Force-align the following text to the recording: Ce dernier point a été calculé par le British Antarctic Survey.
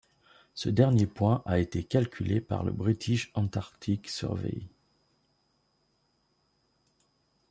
Ce 0.55 0.67
dernier 0.69 1.05
point 1.05 1.43
a 1.45 1.59
été 1.59 1.83
calculé 1.83 2.41
par 2.41 2.63
le 2.63 2.71
British 2.71 3.29
Antarctic 3.35 4.09
Survey. 4.09 4.63